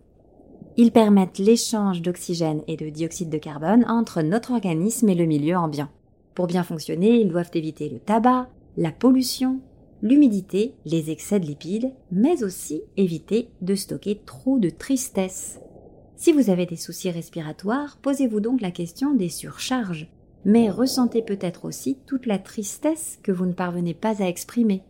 Ils 0.75 0.91
permettent 0.91 1.39
l'échange 1.39 2.01
d'oxygène 2.01 2.61
et 2.67 2.75
de 2.75 2.89
dioxyde 2.89 3.29
de 3.29 3.37
carbone 3.37 3.85
entre 3.87 4.21
notre 4.21 4.51
organisme 4.51 5.09
et 5.09 5.15
le 5.15 5.25
milieu 5.25 5.55
ambiant. 5.55 5.89
Pour 6.37 6.45
bien 6.45 6.61
fonctionner, 6.61 7.19
ils 7.19 7.29
doivent 7.29 7.49
éviter 7.55 7.89
le 7.89 7.97
tabac, 7.97 8.47
la 8.77 8.91
pollution, 8.91 9.59
l'humidité, 10.03 10.75
les 10.85 11.09
excès 11.09 11.39
de 11.39 11.47
lipides, 11.47 11.91
mais 12.11 12.43
aussi 12.43 12.83
éviter 12.95 13.49
de 13.61 13.73
stocker 13.73 14.21
trop 14.23 14.59
de 14.59 14.69
tristesse. 14.69 15.59
Si 16.15 16.31
vous 16.31 16.51
avez 16.51 16.67
des 16.67 16.75
soucis 16.75 17.09
respiratoires, 17.09 17.97
posez-vous 18.03 18.39
donc 18.39 18.61
la 18.61 18.69
question 18.69 19.15
des 19.15 19.29
surcharges, 19.29 20.11
mais 20.45 20.69
ressentez 20.69 21.23
peut-être 21.23 21.65
aussi 21.65 21.97
toute 22.05 22.27
la 22.27 22.37
tristesse 22.37 23.17
que 23.23 23.31
vous 23.31 23.47
ne 23.47 23.53
parvenez 23.53 23.95
pas 23.95 24.21
à 24.21 24.27
exprimer. 24.27 24.83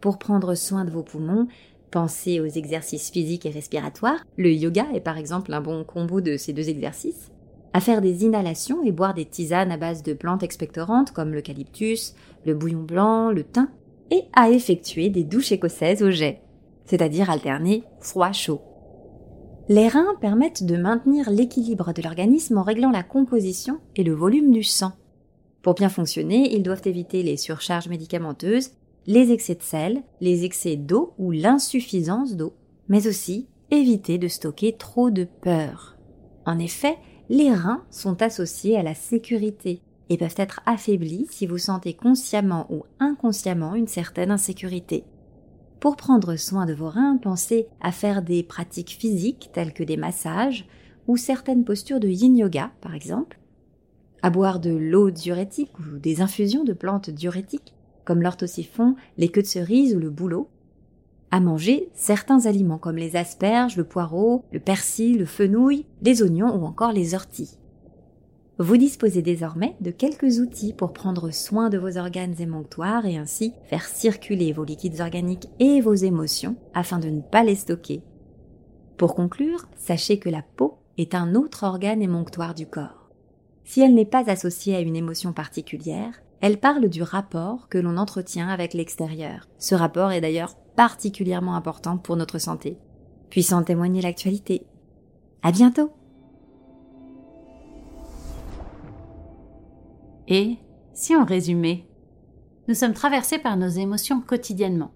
Pour 0.00 0.18
prendre 0.18 0.54
soin 0.54 0.86
de 0.86 0.90
vos 0.90 1.02
poumons, 1.02 1.48
pensez 1.90 2.40
aux 2.40 2.46
exercices 2.46 3.10
physiques 3.10 3.44
et 3.44 3.50
respiratoires. 3.50 4.24
Le 4.38 4.50
yoga 4.50 4.86
est 4.94 5.02
par 5.02 5.18
exemple 5.18 5.52
un 5.52 5.60
bon 5.60 5.84
combo 5.84 6.22
de 6.22 6.38
ces 6.38 6.54
deux 6.54 6.70
exercices 6.70 7.30
à 7.74 7.80
faire 7.80 8.00
des 8.00 8.24
inhalations 8.24 8.84
et 8.84 8.92
boire 8.92 9.14
des 9.14 9.26
tisanes 9.26 9.72
à 9.72 9.76
base 9.76 10.04
de 10.04 10.14
plantes 10.14 10.44
expectorantes 10.44 11.10
comme 11.10 11.34
l'eucalyptus, 11.34 12.14
le 12.46 12.54
bouillon 12.54 12.84
blanc, 12.84 13.30
le 13.30 13.42
thym, 13.42 13.68
et 14.12 14.22
à 14.32 14.48
effectuer 14.48 15.10
des 15.10 15.24
douches 15.24 15.50
écossaises 15.50 16.02
au 16.02 16.10
jet, 16.10 16.40
c'est-à-dire 16.86 17.30
alterner 17.30 17.82
froid-chaud. 18.00 18.60
Les 19.68 19.88
reins 19.88 20.14
permettent 20.20 20.62
de 20.62 20.76
maintenir 20.76 21.30
l'équilibre 21.30 21.92
de 21.92 22.02
l'organisme 22.02 22.58
en 22.58 22.62
réglant 22.62 22.90
la 22.90 23.02
composition 23.02 23.80
et 23.96 24.04
le 24.04 24.14
volume 24.14 24.52
du 24.52 24.62
sang. 24.62 24.92
Pour 25.62 25.74
bien 25.74 25.88
fonctionner, 25.88 26.54
ils 26.54 26.62
doivent 26.62 26.82
éviter 26.84 27.24
les 27.24 27.36
surcharges 27.36 27.88
médicamenteuses, 27.88 28.70
les 29.06 29.32
excès 29.32 29.56
de 29.56 29.62
sel, 29.62 30.02
les 30.20 30.44
excès 30.44 30.76
d'eau 30.76 31.14
ou 31.18 31.32
l'insuffisance 31.32 32.36
d'eau, 32.36 32.52
mais 32.88 33.08
aussi 33.08 33.48
éviter 33.72 34.18
de 34.18 34.28
stocker 34.28 34.76
trop 34.76 35.10
de 35.10 35.26
peur. 35.40 35.96
En 36.46 36.58
effet, 36.58 36.98
les 37.28 37.52
reins 37.52 37.84
sont 37.90 38.22
associés 38.22 38.76
à 38.76 38.82
la 38.82 38.94
sécurité 38.94 39.80
et 40.10 40.18
peuvent 40.18 40.34
être 40.36 40.60
affaiblis 40.66 41.26
si 41.30 41.46
vous 41.46 41.58
sentez 41.58 41.94
consciemment 41.94 42.66
ou 42.70 42.84
inconsciemment 43.00 43.74
une 43.74 43.86
certaine 43.86 44.30
insécurité. 44.30 45.04
Pour 45.80 45.96
prendre 45.96 46.36
soin 46.36 46.66
de 46.66 46.74
vos 46.74 46.88
reins, 46.88 47.18
pensez 47.18 47.66
à 47.80 47.92
faire 47.92 48.22
des 48.22 48.42
pratiques 48.42 48.96
physiques 48.98 49.50
telles 49.52 49.72
que 49.72 49.84
des 49.84 49.96
massages 49.96 50.66
ou 51.06 51.16
certaines 51.16 51.64
postures 51.64 52.00
de 52.00 52.08
yin 52.08 52.36
yoga 52.36 52.72
par 52.80 52.94
exemple, 52.94 53.38
à 54.22 54.30
boire 54.30 54.60
de 54.60 54.70
l'eau 54.70 55.10
diurétique 55.10 55.78
ou 55.78 55.98
des 55.98 56.20
infusions 56.20 56.64
de 56.64 56.72
plantes 56.72 57.10
diurétiques 57.10 57.74
comme 58.04 58.22
l'orthosiphon, 58.22 58.96
les 59.16 59.28
queues 59.28 59.42
de 59.42 59.46
cerise 59.46 59.94
ou 59.94 59.98
le 59.98 60.10
bouleau, 60.10 60.48
à 61.34 61.40
manger 61.40 61.88
certains 61.94 62.46
aliments 62.46 62.78
comme 62.78 62.94
les 62.94 63.16
asperges, 63.16 63.76
le 63.76 63.82
poireau, 63.82 64.44
le 64.52 64.60
persil, 64.60 65.18
le 65.18 65.24
fenouil, 65.24 65.84
les 66.00 66.22
oignons 66.22 66.54
ou 66.54 66.64
encore 66.64 66.92
les 66.92 67.16
orties. 67.16 67.58
Vous 68.60 68.76
disposez 68.76 69.20
désormais 69.20 69.74
de 69.80 69.90
quelques 69.90 70.38
outils 70.38 70.72
pour 70.72 70.92
prendre 70.92 71.32
soin 71.32 71.70
de 71.70 71.78
vos 71.78 71.98
organes 71.98 72.40
émonctoires 72.40 73.04
et 73.04 73.16
ainsi 73.16 73.52
faire 73.64 73.84
circuler 73.84 74.52
vos 74.52 74.62
liquides 74.62 75.00
organiques 75.00 75.48
et 75.58 75.80
vos 75.80 75.94
émotions 75.94 76.54
afin 76.72 77.00
de 77.00 77.08
ne 77.08 77.20
pas 77.20 77.42
les 77.42 77.56
stocker. 77.56 78.04
Pour 78.96 79.16
conclure, 79.16 79.66
sachez 79.76 80.20
que 80.20 80.30
la 80.30 80.42
peau 80.42 80.78
est 80.98 81.16
un 81.16 81.34
autre 81.34 81.64
organe 81.64 82.00
émonctoire 82.00 82.54
du 82.54 82.68
corps. 82.68 83.10
Si 83.64 83.80
elle 83.80 83.94
n'est 83.94 84.04
pas 84.04 84.30
associée 84.30 84.76
à 84.76 84.80
une 84.80 84.94
émotion 84.94 85.32
particulière, 85.32 86.22
elle 86.44 86.58
parle 86.58 86.90
du 86.90 87.02
rapport 87.02 87.70
que 87.70 87.78
l'on 87.78 87.96
entretient 87.96 88.50
avec 88.50 88.74
l'extérieur. 88.74 89.48
Ce 89.56 89.74
rapport 89.74 90.12
est 90.12 90.20
d'ailleurs 90.20 90.56
particulièrement 90.76 91.54
important 91.54 91.96
pour 91.96 92.16
notre 92.16 92.38
santé. 92.38 92.76
Puisse 93.30 93.54
en 93.54 93.62
témoigner 93.62 94.02
l'actualité. 94.02 94.66
À 95.42 95.52
bientôt! 95.52 95.90
Et, 100.28 100.58
si 100.92 101.16
on 101.16 101.24
résumait, 101.24 101.88
nous 102.68 102.74
sommes 102.74 102.92
traversés 102.92 103.38
par 103.38 103.56
nos 103.56 103.68
émotions 103.68 104.20
quotidiennement. 104.20 104.92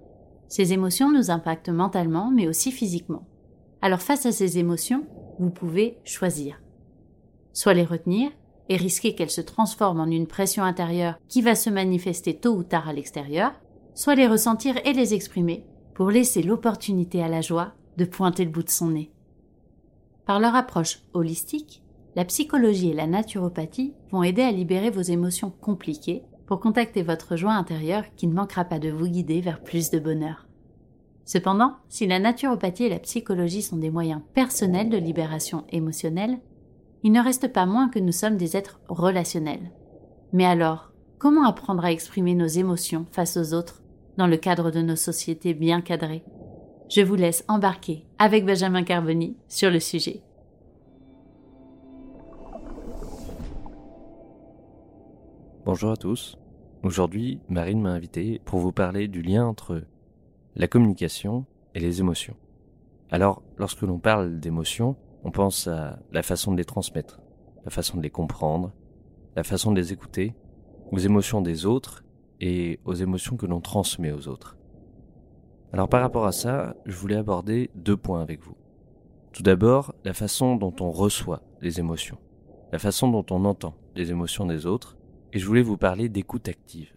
Ces 0.49 0.75
émotions 0.75 1.11
nous 1.11 1.31
impactent 1.31 1.71
mentalement, 1.71 2.31
mais 2.31 2.47
aussi 2.47 2.73
physiquement. 2.73 3.27
Alors 3.81 4.03
face 4.03 4.27
à 4.27 4.33
ces 4.33 4.59
émotions, 4.59 5.07
vous 5.39 5.49
pouvez 5.49 5.97
choisir. 6.05 6.61
Soit 7.55 7.73
les 7.73 7.87
retenir 7.87 8.33
et 8.69 8.77
risquer 8.77 9.15
qu'elles 9.15 9.31
se 9.31 9.41
transforment 9.41 10.01
en 10.01 10.11
une 10.11 10.27
pression 10.27 10.63
intérieure 10.63 11.19
qui 11.29 11.43
va 11.43 11.55
se 11.55 11.71
manifester 11.71 12.35
tôt 12.35 12.55
ou 12.55 12.63
tard 12.63 12.89
à 12.89 12.93
l'extérieur, 12.93 13.53
soit 13.95 14.15
les 14.15 14.27
ressentir 14.27 14.77
et 14.85 14.93
les 14.93 15.15
exprimer 15.15 15.65
pour 15.95 16.11
laisser 16.11 16.43
l'opportunité 16.43 17.23
à 17.23 17.29
la 17.29 17.41
joie 17.41 17.73
de 17.97 18.05
pointer 18.05 18.45
le 18.45 18.51
bout 18.51 18.63
de 18.63 18.71
son 18.71 18.91
nez. 18.91 19.11
Par 20.27 20.41
leur 20.41 20.55
approche 20.55 21.01
holistique, 21.15 21.83
la 22.15 22.25
psychologie 22.25 22.91
et 22.91 22.95
la 22.95 23.07
naturopathie 23.07 23.95
vont 24.11 24.23
aider 24.23 24.43
à 24.43 24.53
libérer 24.53 24.91
vos 24.91 25.03
émotions 25.03 25.51
compliquées 25.51 26.23
pour 26.47 26.61
contacter 26.61 27.03
votre 27.03 27.37
joie 27.37 27.53
intérieure 27.53 28.05
qui 28.17 28.27
ne 28.27 28.35
manquera 28.35 28.65
pas 28.65 28.79
de 28.79 28.91
vous 28.91 29.07
guider 29.07 29.41
vers 29.41 29.63
plus 29.63 29.91
de 29.91 29.99
bonheur. 29.99 30.47
Cependant, 31.25 31.77
si 31.89 32.07
la 32.07 32.19
naturopathie 32.19 32.85
et 32.85 32.89
la 32.89 32.99
psychologie 32.99 33.63
sont 33.63 33.77
des 33.77 33.91
moyens 33.91 34.23
personnels 34.33 34.89
de 34.89 34.97
libération 34.97 35.65
émotionnelle, 35.71 36.39
il 37.03 37.13
ne 37.13 37.23
reste 37.23 37.53
pas 37.53 37.67
moins 37.67 37.89
que 37.89 37.99
nous 37.99 38.13
sommes 38.13 38.37
des 38.37 38.57
êtres 38.57 38.81
relationnels. 38.89 39.71
Mais 40.33 40.45
alors, 40.45 40.93
comment 41.19 41.47
apprendre 41.47 41.85
à 41.85 41.93
exprimer 41.93 42.35
nos 42.35 42.47
émotions 42.47 43.07
face 43.13 43.37
aux 43.37 43.55
autres 43.55 43.83
dans 44.17 44.27
le 44.27 44.37
cadre 44.37 44.71
de 44.71 44.83
nos 44.83 44.97
sociétés 44.97 45.55
bien 45.55 45.81
cadrées? 45.81 46.25
Je 46.91 47.03
vous 47.03 47.15
laisse 47.15 47.45
embarquer 47.49 48.07
avec 48.19 48.45
Benjamin 48.45 48.83
Carboni 48.83 49.37
sur 49.49 49.71
le 49.71 49.81
sujet. 49.81 50.23
Bonjour 55.65 55.91
à 55.91 55.97
tous. 55.97 56.39
Aujourd'hui, 56.83 57.41
Marine 57.49 57.83
m'a 57.83 57.91
invité 57.91 58.41
pour 58.45 58.61
vous 58.61 58.73
parler 58.73 59.07
du 59.07 59.21
lien 59.21 59.47
entre 59.47 59.83
la 60.57 60.67
communication 60.67 61.45
et 61.75 61.81
les 61.81 62.01
émotions. 62.01 62.37
Alors, 63.11 63.43
lorsque 63.59 63.83
l'on 63.83 63.99
parle 63.99 64.41
d'émotions, 64.41 64.97
on 65.25 65.31
pense 65.31 65.67
à 65.67 65.99
la 66.13 66.23
façon 66.23 66.53
de 66.53 66.57
les 66.57 66.65
transmettre, 66.65 67.21
la 67.65 67.71
façon 67.71 67.97
de 67.97 68.03
les 68.03 68.11
comprendre, 68.11 68.73
la 69.37 69.45
façon 69.45 69.73
de 69.73 69.77
les 69.77 69.93
écouter, 69.93 70.35
aux 70.91 70.99
émotions 70.99 71.41
des 71.41 71.67
autres 71.67 72.05
et 72.41 72.81
aux 72.85 72.95
émotions 72.95 73.37
que 73.37 73.47
l'on 73.47 73.61
transmet 73.61 74.13
aux 74.13 74.29
autres. 74.29 74.57
Alors 75.73 75.89
par 75.89 76.01
rapport 76.01 76.27
à 76.27 76.33
ça, 76.33 76.77
je 76.87 76.97
voulais 76.97 77.17
aborder 77.17 77.71
deux 77.75 77.97
points 77.97 78.23
avec 78.23 78.43
vous. 78.43 78.57
Tout 79.33 79.43
d'abord, 79.43 79.95
la 80.05 80.15
façon 80.15 80.57
dont 80.57 80.75
on 80.81 80.91
reçoit 80.91 81.43
les 81.61 81.79
émotions, 81.79 82.19
la 82.73 82.79
façon 82.79 83.09
dont 83.09 83.27
on 83.31 83.45
entend 83.45 83.75
les 83.95 84.11
émotions 84.11 84.47
des 84.47 84.67
autres, 84.67 84.97
et 85.33 85.39
je 85.39 85.47
voulais 85.47 85.63
vous 85.63 85.77
parler 85.77 86.09
d'écoute 86.09 86.49
active. 86.49 86.95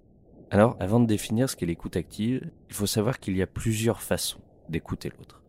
Alors, 0.49 0.75
avant 0.79 0.99
de 0.99 1.05
définir 1.05 1.49
ce 1.49 1.55
qu'est 1.55 1.65
l'écoute 1.65 1.97
active, 1.97 2.49
il 2.69 2.75
faut 2.75 2.85
savoir 2.85 3.19
qu'il 3.19 3.35
y 3.35 3.41
a 3.41 3.47
plusieurs 3.47 4.01
façons 4.01 4.41
d'écouter 4.69 5.11
l'autre. 5.17 5.41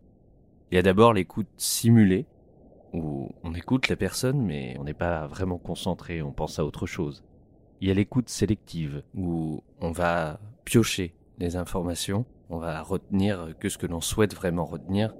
Il 0.71 0.77
y 0.77 0.79
a 0.79 0.83
d'abord 0.83 1.13
l'écoute 1.13 1.49
simulée, 1.57 2.27
où 2.93 3.31
on 3.43 3.55
écoute 3.55 3.89
la 3.89 3.97
personne 3.97 4.41
mais 4.41 4.77
on 4.79 4.85
n'est 4.85 4.95
pas 4.95 5.27
vraiment 5.27 5.59
concentré, 5.59 6.23
on 6.23 6.33
pense 6.33 6.59
à 6.59 6.65
autre 6.65 6.87
chose. 6.87 7.25
Il 7.81 7.89
y 7.89 7.91
a 7.91 7.95
l'écoute 7.95 8.29
sélective, 8.29 9.03
où 9.17 9.63
on 9.81 9.91
va 9.91 10.39
piocher 10.65 11.15
les 11.39 11.57
informations, 11.57 12.25
on 12.49 12.59
va 12.59 12.81
retenir 12.83 13.55
que 13.59 13.69
ce 13.69 13.79
que 13.79 13.87
l'on 13.87 14.01
souhaite 14.01 14.35
vraiment 14.35 14.65
retenir. 14.65 15.15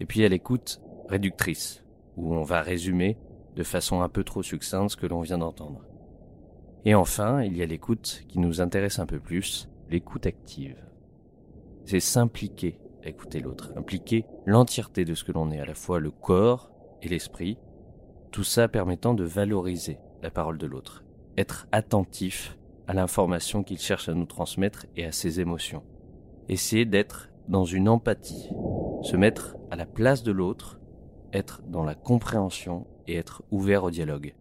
Et 0.00 0.04
puis 0.04 0.20
il 0.20 0.22
y 0.22 0.26
a 0.26 0.28
l'écoute 0.28 0.82
réductrice, 1.08 1.84
où 2.16 2.34
on 2.34 2.42
va 2.42 2.60
résumer 2.60 3.16
de 3.56 3.62
façon 3.62 4.02
un 4.02 4.08
peu 4.08 4.22
trop 4.22 4.42
succincte 4.42 4.90
ce 4.92 4.96
que 4.96 5.06
l'on 5.06 5.20
vient 5.20 5.38
d'entendre. 5.38 5.84
Et 6.84 6.94
enfin, 6.94 7.42
il 7.42 7.56
y 7.56 7.62
a 7.62 7.66
l'écoute 7.66 8.24
qui 8.28 8.38
nous 8.38 8.60
intéresse 8.60 8.98
un 8.98 9.06
peu 9.06 9.18
plus, 9.18 9.68
l'écoute 9.90 10.26
active. 10.26 10.76
C'est 11.86 12.00
s'impliquer 12.00 12.78
à 13.04 13.08
écouter 13.08 13.40
l'autre, 13.40 13.72
impliquer 13.76 14.26
l'entièreté 14.46 15.04
de 15.04 15.14
ce 15.14 15.24
que 15.24 15.32
l'on 15.32 15.50
est, 15.50 15.60
à 15.60 15.64
la 15.64 15.74
fois 15.74 16.00
le 16.00 16.10
corps 16.10 16.70
et 17.02 17.08
l'esprit, 17.08 17.58
tout 18.30 18.44
ça 18.44 18.68
permettant 18.68 19.14
de 19.14 19.24
valoriser 19.24 19.98
la 20.22 20.30
parole 20.30 20.58
de 20.58 20.66
l'autre 20.66 21.04
être 21.38 21.68
attentif 21.70 22.58
à 22.88 22.94
l'information 22.94 23.62
qu'il 23.62 23.78
cherche 23.78 24.08
à 24.08 24.14
nous 24.14 24.26
transmettre 24.26 24.86
et 24.96 25.04
à 25.04 25.12
ses 25.12 25.40
émotions. 25.40 25.84
Essayer 26.48 26.84
d'être 26.84 27.30
dans 27.46 27.64
une 27.64 27.88
empathie, 27.88 28.50
se 29.02 29.16
mettre 29.16 29.56
à 29.70 29.76
la 29.76 29.86
place 29.86 30.24
de 30.24 30.32
l'autre, 30.32 30.80
être 31.32 31.62
dans 31.68 31.84
la 31.84 31.94
compréhension 31.94 32.88
et 33.06 33.14
être 33.14 33.44
ouvert 33.52 33.84
au 33.84 33.90
dialogue. 33.90 34.34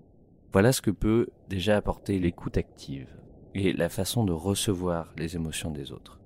Voilà 0.52 0.72
ce 0.72 0.82
que 0.82 0.90
peut 0.90 1.28
déjà 1.50 1.78
apporter 1.78 2.18
l'écoute 2.18 2.58
active 2.58 3.16
et 3.54 3.74
la 3.74 3.90
façon 3.90 4.24
de 4.24 4.34
recevoir 4.34 5.14
les 5.18 5.36
émotions 5.36 5.70
des 5.70 5.92
autres. 5.92 6.20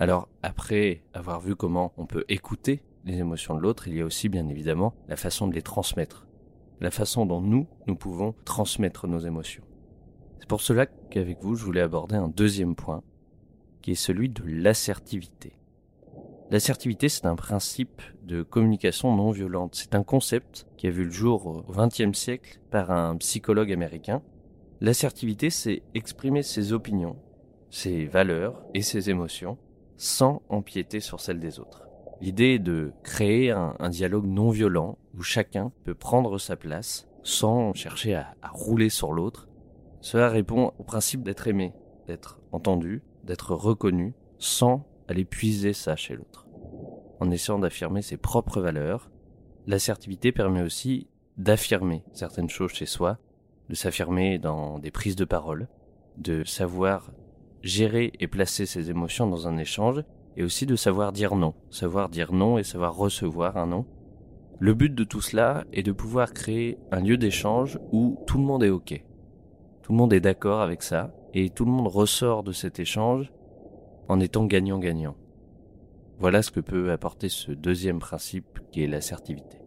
Alors, 0.00 0.28
après 0.42 1.04
avoir 1.12 1.40
vu 1.40 1.54
comment 1.54 1.92
on 1.96 2.06
peut 2.06 2.24
écouter 2.28 2.82
les 3.08 3.18
émotions 3.18 3.54
de 3.54 3.60
l'autre, 3.60 3.88
il 3.88 3.96
y 3.96 4.00
a 4.00 4.04
aussi 4.04 4.28
bien 4.28 4.46
évidemment 4.48 4.94
la 5.08 5.16
façon 5.16 5.48
de 5.48 5.54
les 5.54 5.62
transmettre 5.62 6.28
la 6.80 6.90
façon 6.90 7.26
dont 7.26 7.40
nous, 7.40 7.66
nous 7.86 7.96
pouvons 7.96 8.34
transmettre 8.44 9.06
nos 9.06 9.18
émotions. 9.18 9.64
C'est 10.38 10.48
pour 10.48 10.60
cela 10.60 10.86
qu'avec 10.86 11.42
vous, 11.42 11.56
je 11.56 11.64
voulais 11.64 11.80
aborder 11.80 12.16
un 12.16 12.28
deuxième 12.28 12.74
point, 12.74 13.02
qui 13.82 13.92
est 13.92 13.96
celui 13.96 14.28
de 14.28 14.42
l'assertivité. 14.46 15.54
L'assertivité, 16.50 17.08
c'est 17.08 17.26
un 17.26 17.36
principe 17.36 18.00
de 18.22 18.42
communication 18.42 19.14
non 19.14 19.30
violente. 19.32 19.74
C'est 19.74 19.94
un 19.94 20.02
concept 20.02 20.66
qui 20.76 20.86
a 20.86 20.90
vu 20.90 21.04
le 21.04 21.10
jour 21.10 21.46
au 21.46 21.72
XXe 21.72 22.16
siècle 22.16 22.60
par 22.70 22.90
un 22.90 23.16
psychologue 23.16 23.72
américain. 23.72 24.22
L'assertivité, 24.80 25.50
c'est 25.50 25.82
exprimer 25.94 26.42
ses 26.42 26.72
opinions, 26.72 27.16
ses 27.70 28.06
valeurs 28.06 28.62
et 28.72 28.82
ses 28.82 29.10
émotions 29.10 29.58
sans 29.98 30.40
empiéter 30.48 31.00
sur 31.00 31.20
celles 31.20 31.40
des 31.40 31.58
autres. 31.58 31.87
L'idée 32.20 32.58
de 32.58 32.92
créer 33.04 33.50
un, 33.50 33.88
dialogue 33.90 34.26
non 34.26 34.50
violent 34.50 34.98
où 35.16 35.22
chacun 35.22 35.72
peut 35.84 35.94
prendre 35.94 36.38
sa 36.38 36.56
place 36.56 37.08
sans 37.22 37.72
chercher 37.74 38.14
à, 38.14 38.34
à 38.42 38.48
rouler 38.48 38.88
sur 38.88 39.12
l'autre. 39.12 39.48
Cela 40.00 40.28
répond 40.28 40.72
au 40.78 40.82
principe 40.82 41.22
d'être 41.22 41.46
aimé, 41.46 41.74
d'être 42.06 42.40
entendu, 42.50 43.02
d'être 43.24 43.54
reconnu 43.54 44.14
sans 44.38 44.84
aller 45.06 45.24
puiser 45.24 45.72
ça 45.72 45.96
chez 45.96 46.16
l'autre. 46.16 46.46
En 47.20 47.30
essayant 47.30 47.58
d'affirmer 47.58 48.02
ses 48.02 48.16
propres 48.16 48.60
valeurs, 48.60 49.10
l'assertivité 49.66 50.32
permet 50.32 50.62
aussi 50.62 51.08
d'affirmer 51.36 52.02
certaines 52.12 52.48
choses 52.48 52.72
chez 52.72 52.86
soi, 52.86 53.18
de 53.68 53.74
s'affirmer 53.74 54.38
dans 54.38 54.78
des 54.78 54.90
prises 54.90 55.16
de 55.16 55.24
parole, 55.24 55.68
de 56.16 56.42
savoir 56.44 57.12
gérer 57.62 58.12
et 58.18 58.28
placer 58.28 58.66
ses 58.66 58.90
émotions 58.90 59.26
dans 59.26 59.46
un 59.46 59.58
échange 59.58 60.02
et 60.38 60.44
aussi 60.44 60.66
de 60.66 60.76
savoir 60.76 61.12
dire 61.12 61.34
non, 61.34 61.52
savoir 61.68 62.08
dire 62.08 62.32
non 62.32 62.58
et 62.58 62.62
savoir 62.62 62.96
recevoir 62.96 63.56
un 63.56 63.66
non. 63.66 63.84
Le 64.60 64.72
but 64.72 64.94
de 64.94 65.02
tout 65.02 65.20
cela 65.20 65.64
est 65.72 65.82
de 65.82 65.90
pouvoir 65.90 66.32
créer 66.32 66.78
un 66.92 67.00
lieu 67.00 67.16
d'échange 67.16 67.80
où 67.90 68.22
tout 68.28 68.38
le 68.38 68.44
monde 68.44 68.62
est 68.62 68.70
OK. 68.70 69.04
Tout 69.82 69.92
le 69.92 69.98
monde 69.98 70.12
est 70.12 70.20
d'accord 70.20 70.60
avec 70.60 70.84
ça 70.84 71.12
et 71.34 71.50
tout 71.50 71.64
le 71.64 71.72
monde 71.72 71.88
ressort 71.88 72.44
de 72.44 72.52
cet 72.52 72.78
échange 72.78 73.32
en 74.08 74.20
étant 74.20 74.46
gagnant-gagnant. 74.46 75.16
Voilà 76.20 76.42
ce 76.42 76.52
que 76.52 76.60
peut 76.60 76.92
apporter 76.92 77.28
ce 77.28 77.50
deuxième 77.50 77.98
principe 77.98 78.60
qui 78.70 78.84
est 78.84 78.88
l'assertivité. 78.88 79.58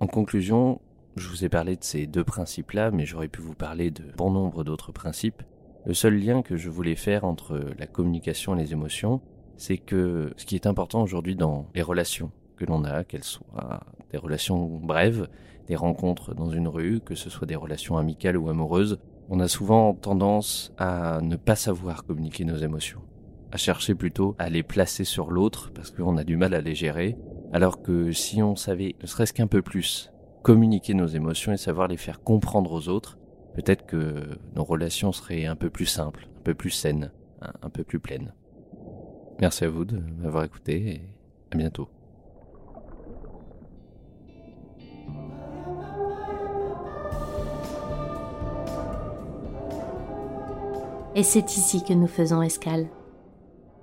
En 0.00 0.06
conclusion, 0.06 0.82
je 1.16 1.28
vous 1.28 1.46
ai 1.46 1.48
parlé 1.48 1.76
de 1.76 1.84
ces 1.84 2.06
deux 2.06 2.24
principes-là, 2.24 2.90
mais 2.90 3.06
j'aurais 3.06 3.28
pu 3.28 3.40
vous 3.40 3.54
parler 3.54 3.90
de 3.90 4.04
bon 4.18 4.30
nombre 4.30 4.64
d'autres 4.64 4.92
principes. 4.92 5.42
Le 5.86 5.94
seul 5.94 6.18
lien 6.18 6.42
que 6.42 6.58
je 6.58 6.68
voulais 6.68 6.94
faire 6.94 7.24
entre 7.24 7.58
la 7.78 7.86
communication 7.86 8.54
et 8.54 8.60
les 8.60 8.72
émotions, 8.72 9.22
c'est 9.62 9.78
que 9.78 10.32
ce 10.36 10.44
qui 10.44 10.56
est 10.56 10.66
important 10.66 11.02
aujourd'hui 11.02 11.36
dans 11.36 11.68
les 11.76 11.82
relations 11.82 12.32
que 12.56 12.64
l'on 12.64 12.82
a, 12.82 13.04
qu'elles 13.04 13.22
soient 13.22 13.78
des 14.10 14.18
relations 14.18 14.66
brèves, 14.66 15.28
des 15.68 15.76
rencontres 15.76 16.34
dans 16.34 16.50
une 16.50 16.66
rue, 16.66 16.98
que 16.98 17.14
ce 17.14 17.30
soit 17.30 17.46
des 17.46 17.54
relations 17.54 17.96
amicales 17.96 18.36
ou 18.36 18.48
amoureuses, 18.48 18.98
on 19.28 19.38
a 19.38 19.46
souvent 19.46 19.94
tendance 19.94 20.72
à 20.78 21.20
ne 21.22 21.36
pas 21.36 21.54
savoir 21.54 22.04
communiquer 22.04 22.44
nos 22.44 22.56
émotions, 22.56 23.02
à 23.52 23.56
chercher 23.56 23.94
plutôt 23.94 24.34
à 24.40 24.50
les 24.50 24.64
placer 24.64 25.04
sur 25.04 25.30
l'autre 25.30 25.70
parce 25.72 25.92
qu'on 25.92 26.16
a 26.16 26.24
du 26.24 26.36
mal 26.36 26.54
à 26.54 26.60
les 26.60 26.74
gérer, 26.74 27.16
alors 27.52 27.82
que 27.82 28.10
si 28.10 28.42
on 28.42 28.56
savait 28.56 28.96
ne 29.00 29.06
serait-ce 29.06 29.32
qu'un 29.32 29.46
peu 29.46 29.62
plus 29.62 30.10
communiquer 30.42 30.94
nos 30.94 31.06
émotions 31.06 31.52
et 31.52 31.56
savoir 31.56 31.86
les 31.86 31.96
faire 31.96 32.20
comprendre 32.24 32.72
aux 32.72 32.88
autres, 32.88 33.16
peut-être 33.54 33.86
que 33.86 34.24
nos 34.56 34.64
relations 34.64 35.12
seraient 35.12 35.46
un 35.46 35.54
peu 35.54 35.70
plus 35.70 35.86
simples, 35.86 36.28
un 36.40 36.42
peu 36.42 36.54
plus 36.54 36.70
saines, 36.70 37.12
un 37.40 37.70
peu 37.70 37.84
plus 37.84 38.00
pleines. 38.00 38.32
Merci 39.40 39.64
à 39.64 39.68
vous 39.68 39.84
de 39.84 39.98
m'avoir 40.20 40.44
écouté 40.44 40.76
et 40.76 41.00
à 41.50 41.56
bientôt. 41.56 41.88
Et 51.14 51.22
c'est 51.22 51.56
ici 51.56 51.84
que 51.84 51.92
nous 51.92 52.06
faisons 52.06 52.40
escale. 52.40 52.86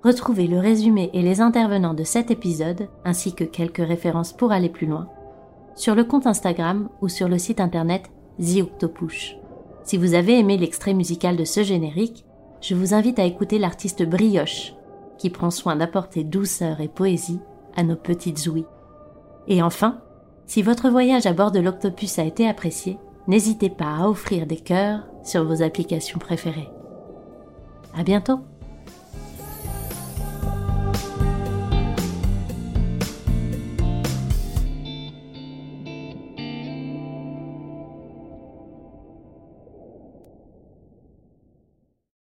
Retrouvez 0.02 0.46
le 0.46 0.58
résumé 0.58 1.10
et 1.12 1.22
les 1.22 1.40
intervenants 1.40 1.94
de 1.94 2.04
cet 2.04 2.30
épisode, 2.30 2.88
ainsi 3.04 3.34
que 3.34 3.44
quelques 3.44 3.86
références 3.86 4.32
pour 4.32 4.50
aller 4.50 4.70
plus 4.70 4.86
loin, 4.86 5.08
sur 5.76 5.94
le 5.94 6.04
compte 6.04 6.26
Instagram 6.26 6.88
ou 7.00 7.08
sur 7.08 7.28
le 7.28 7.38
site 7.38 7.60
internet 7.60 8.10
The 8.38 8.64
Si 9.84 9.96
vous 9.98 10.14
avez 10.14 10.38
aimé 10.38 10.56
l'extrait 10.56 10.94
musical 10.94 11.36
de 11.36 11.44
ce 11.44 11.62
générique, 11.62 12.24
je 12.62 12.74
vous 12.74 12.94
invite 12.94 13.18
à 13.18 13.24
écouter 13.24 13.58
l'artiste 13.58 14.02
Brioche, 14.02 14.74
qui 15.20 15.28
prend 15.28 15.50
soin 15.50 15.76
d'apporter 15.76 16.24
douceur 16.24 16.80
et 16.80 16.88
poésie 16.88 17.40
à 17.76 17.82
nos 17.82 17.94
petites 17.94 18.46
ouïes. 18.46 18.64
Et 19.48 19.62
enfin, 19.62 20.00
si 20.46 20.62
votre 20.62 20.88
voyage 20.88 21.26
à 21.26 21.34
bord 21.34 21.50
de 21.52 21.60
l'Octopus 21.60 22.18
a 22.18 22.24
été 22.24 22.48
apprécié, 22.48 22.98
n'hésitez 23.28 23.68
pas 23.68 23.98
à 23.98 24.08
offrir 24.08 24.46
des 24.46 24.56
cœurs 24.56 25.06
sur 25.22 25.44
vos 25.44 25.62
applications 25.62 26.18
préférées. 26.18 26.70
À 27.94 28.02
bientôt! 28.02 28.40